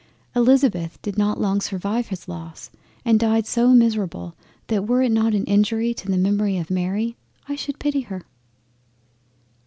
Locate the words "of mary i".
6.57-7.53